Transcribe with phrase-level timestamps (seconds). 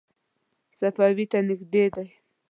[0.79, 2.07] صفوي ته نږدې دی.